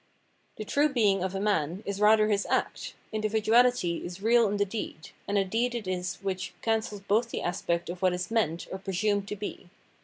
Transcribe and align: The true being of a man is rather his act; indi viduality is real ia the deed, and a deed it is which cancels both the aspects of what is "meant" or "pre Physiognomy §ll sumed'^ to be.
The 0.57 0.65
true 0.65 0.89
being 0.89 1.21
of 1.23 1.35
a 1.35 1.39
man 1.39 1.83
is 1.85 2.01
rather 2.01 2.27
his 2.27 2.47
act; 2.49 2.95
indi 3.13 3.29
viduality 3.29 4.03
is 4.03 4.19
real 4.19 4.51
ia 4.51 4.57
the 4.57 4.65
deed, 4.65 5.11
and 5.27 5.37
a 5.37 5.45
deed 5.45 5.75
it 5.75 5.85
is 5.87 6.15
which 6.23 6.55
cancels 6.63 7.01
both 7.01 7.29
the 7.29 7.43
aspects 7.43 7.91
of 7.91 8.01
what 8.01 8.13
is 8.13 8.31
"meant" 8.31 8.65
or 8.71 8.79
"pre 8.79 8.93
Physiognomy 8.95 9.19
§ll 9.19 9.19
sumed'^ 9.19 9.25
to 9.27 9.35
be. 9.35 9.69